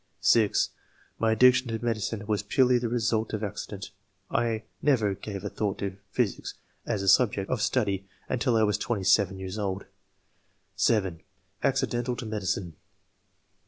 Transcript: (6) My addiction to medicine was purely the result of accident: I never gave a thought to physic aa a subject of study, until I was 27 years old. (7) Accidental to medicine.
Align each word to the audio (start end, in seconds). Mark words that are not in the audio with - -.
(6) 0.19 0.71
My 1.19 1.31
addiction 1.33 1.67
to 1.67 1.85
medicine 1.85 2.25
was 2.25 2.41
purely 2.41 2.79
the 2.79 2.89
result 2.89 3.33
of 3.33 3.43
accident: 3.43 3.91
I 4.31 4.63
never 4.81 5.13
gave 5.13 5.43
a 5.43 5.49
thought 5.51 5.77
to 5.77 5.97
physic 6.09 6.43
aa 6.87 6.93
a 6.93 7.07
subject 7.07 7.51
of 7.51 7.61
study, 7.61 8.07
until 8.27 8.57
I 8.57 8.63
was 8.63 8.79
27 8.79 9.37
years 9.37 9.59
old. 9.59 9.85
(7) 10.75 11.21
Accidental 11.63 12.15
to 12.15 12.25
medicine. 12.25 12.77